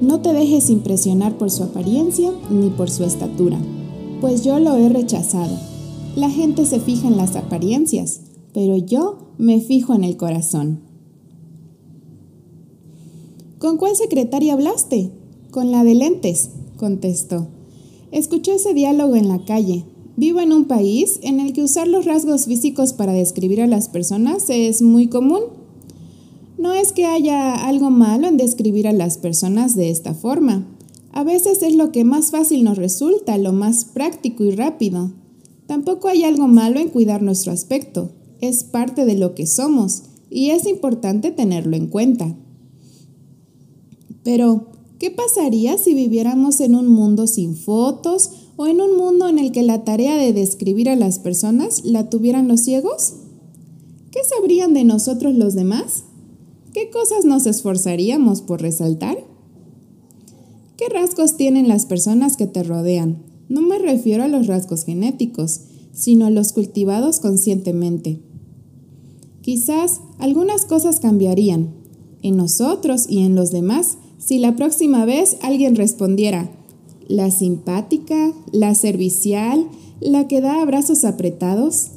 [0.00, 3.58] No te dejes impresionar por su apariencia ni por su estatura,
[4.22, 5.58] pues yo lo he rechazado.
[6.16, 8.22] La gente se fija en las apariencias,
[8.54, 10.80] pero yo me fijo en el corazón.
[13.58, 15.12] ¿Con cuál secretaria hablaste?
[15.50, 16.48] Con la de lentes,
[16.78, 17.48] contestó.
[18.10, 19.84] Escuché ese diálogo en la calle.
[20.16, 23.90] Vivo en un país en el que usar los rasgos físicos para describir a las
[23.90, 25.42] personas es muy común.
[26.60, 30.66] No es que haya algo malo en describir a las personas de esta forma.
[31.10, 35.10] A veces es lo que más fácil nos resulta, lo más práctico y rápido.
[35.66, 38.10] Tampoco hay algo malo en cuidar nuestro aspecto.
[38.42, 42.36] Es parte de lo que somos y es importante tenerlo en cuenta.
[44.22, 44.66] Pero,
[44.98, 49.50] ¿qué pasaría si viviéramos en un mundo sin fotos o en un mundo en el
[49.50, 53.14] que la tarea de describir a las personas la tuvieran los ciegos?
[54.10, 56.04] ¿Qué sabrían de nosotros los demás?
[56.72, 59.18] ¿Qué cosas nos esforzaríamos por resaltar?
[60.76, 63.22] ¿Qué rasgos tienen las personas que te rodean?
[63.48, 68.20] No me refiero a los rasgos genéticos, sino a los cultivados conscientemente.
[69.42, 71.74] Quizás algunas cosas cambiarían,
[72.22, 76.52] en nosotros y en los demás, si la próxima vez alguien respondiera,
[77.08, 79.66] la simpática, la servicial,
[80.00, 81.88] la que da abrazos apretados.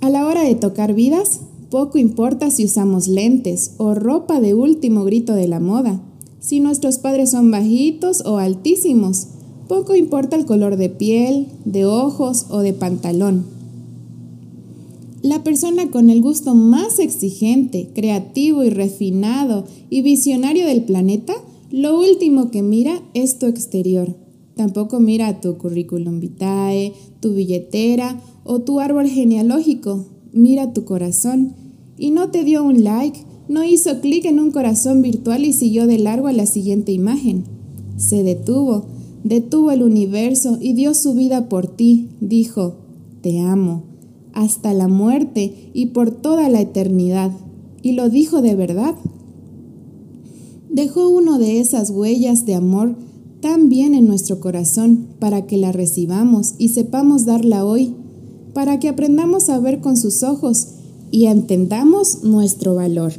[0.00, 1.42] A la hora de tocar vidas,
[1.72, 6.02] poco importa si usamos lentes o ropa de último grito de la moda,
[6.38, 9.28] si nuestros padres son bajitos o altísimos,
[9.68, 13.46] poco importa el color de piel, de ojos o de pantalón.
[15.22, 21.32] La persona con el gusto más exigente, creativo y refinado y visionario del planeta,
[21.70, 24.14] lo último que mira es tu exterior.
[24.56, 30.04] Tampoco mira tu currículum vitae, tu billetera o tu árbol genealógico.
[30.34, 31.61] Mira tu corazón.
[31.98, 35.86] Y no te dio un like, no hizo clic en un corazón virtual y siguió
[35.86, 37.44] de largo a la siguiente imagen.
[37.96, 38.86] Se detuvo,
[39.24, 42.08] detuvo el universo y dio su vida por ti.
[42.20, 42.76] Dijo,
[43.20, 43.84] te amo
[44.32, 47.30] hasta la muerte y por toda la eternidad.
[47.82, 48.94] Y lo dijo de verdad.
[50.70, 52.96] Dejó uno de esas huellas de amor
[53.40, 57.94] tan bien en nuestro corazón para que la recibamos y sepamos darla hoy,
[58.54, 60.68] para que aprendamos a ver con sus ojos
[61.12, 63.12] y entendamos nuestro valor.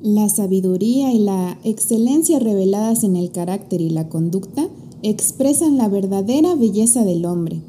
[0.00, 4.66] La sabiduría y la excelencia reveladas en el carácter y la conducta
[5.02, 7.60] expresan la verdadera belleza del hombre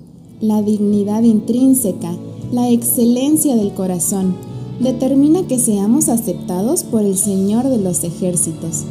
[0.42, 2.16] la dignidad intrínseca,
[2.52, 4.36] la excelencia del corazón,
[4.80, 8.84] determina que seamos aceptados por el Señor de los ejércitos.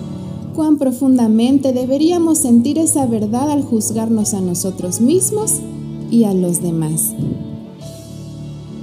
[0.55, 5.55] Cuán profundamente deberíamos sentir esa verdad al juzgarnos a nosotros mismos
[6.11, 7.15] y a los demás.